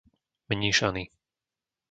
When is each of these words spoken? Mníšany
Mníšany 0.49 1.03